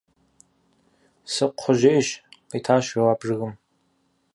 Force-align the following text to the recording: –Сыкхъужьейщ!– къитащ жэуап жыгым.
–Сыкхъужьейщ!– 1.33 2.07
къитащ 2.49 2.85
жэуап 2.91 3.19
жыгым. 3.27 3.53